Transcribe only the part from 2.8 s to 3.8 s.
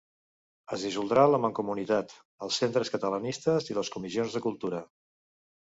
catalanistes i